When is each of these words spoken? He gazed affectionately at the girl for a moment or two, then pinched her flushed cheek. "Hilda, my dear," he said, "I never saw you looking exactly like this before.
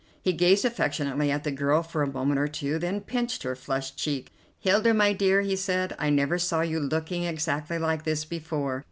He 0.19 0.33
gazed 0.33 0.65
affectionately 0.65 1.29
at 1.29 1.43
the 1.43 1.51
girl 1.51 1.83
for 1.83 2.01
a 2.01 2.11
moment 2.11 2.39
or 2.39 2.47
two, 2.47 2.79
then 2.79 3.01
pinched 3.01 3.43
her 3.43 3.55
flushed 3.55 3.97
cheek. 3.97 4.33
"Hilda, 4.57 4.95
my 4.95 5.13
dear," 5.13 5.41
he 5.41 5.55
said, 5.55 5.95
"I 5.99 6.09
never 6.09 6.39
saw 6.39 6.61
you 6.61 6.79
looking 6.79 7.23
exactly 7.25 7.77
like 7.77 8.03
this 8.03 8.25
before. 8.25 8.79